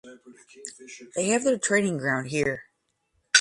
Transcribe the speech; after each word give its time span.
They 1.15 1.27
have 1.27 1.43
their 1.43 1.59
training 1.59 1.99
ground 1.99 2.29
here. 2.29 2.63